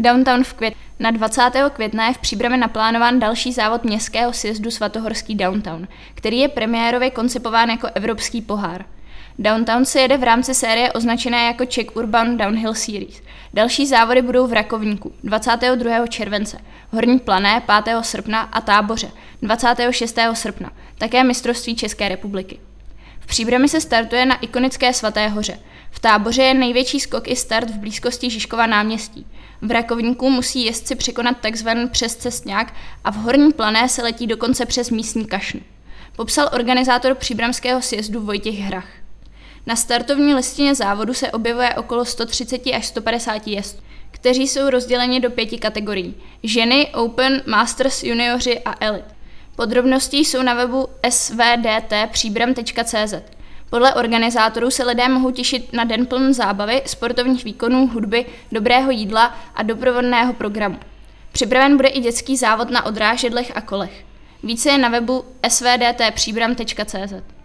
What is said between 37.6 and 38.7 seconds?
sjezdu Vojtěch